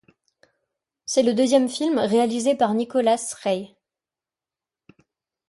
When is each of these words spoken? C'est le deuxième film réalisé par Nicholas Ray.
C'est 1.05 1.21
le 1.21 1.35
deuxième 1.35 1.69
film 1.69 1.99
réalisé 1.99 2.55
par 2.55 2.73
Nicholas 2.73 3.35
Ray. 3.43 3.75